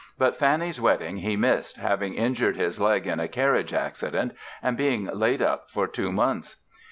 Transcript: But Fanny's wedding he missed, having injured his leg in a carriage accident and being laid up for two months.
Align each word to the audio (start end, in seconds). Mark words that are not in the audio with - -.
But 0.17 0.35
Fanny's 0.35 0.81
wedding 0.81 1.17
he 1.17 1.35
missed, 1.35 1.77
having 1.77 2.15
injured 2.15 2.55
his 2.55 2.81
leg 2.81 3.05
in 3.05 3.19
a 3.19 3.27
carriage 3.27 3.71
accident 3.71 4.31
and 4.63 4.75
being 4.75 5.05
laid 5.05 5.43
up 5.43 5.69
for 5.69 5.85
two 5.87 6.11
months. 6.11 6.55